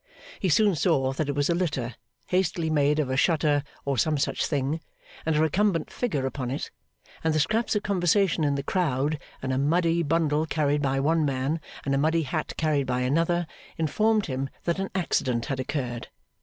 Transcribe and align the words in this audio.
He 0.39 0.49
soon 0.49 0.73
saw 0.75 1.13
that 1.13 1.29
it 1.29 1.35
was 1.35 1.47
a 1.47 1.53
litter, 1.53 1.93
hastily 2.25 2.71
made 2.71 2.97
of 2.97 3.11
a 3.11 3.15
shutter 3.15 3.63
or 3.85 3.99
some 3.99 4.17
such 4.17 4.47
thing; 4.47 4.81
and 5.27 5.35
a 5.35 5.39
recumbent 5.39 5.91
figure 5.93 6.25
upon 6.25 6.49
it, 6.49 6.71
and 7.23 7.35
the 7.35 7.39
scraps 7.39 7.75
of 7.75 7.83
conversation 7.83 8.43
in 8.43 8.55
the 8.55 8.63
crowd, 8.63 9.19
and 9.43 9.53
a 9.53 9.59
muddy 9.59 10.01
bundle 10.01 10.47
carried 10.47 10.81
by 10.81 10.99
one 10.99 11.23
man, 11.23 11.61
and 11.85 11.93
a 11.93 11.99
muddy 11.99 12.23
hat 12.23 12.53
carried 12.57 12.87
by 12.87 13.01
another, 13.01 13.45
informed 13.77 14.25
him 14.25 14.49
that 14.63 14.79
an 14.79 14.89
accident 14.95 15.45
had 15.45 15.59
occurred. 15.59 16.07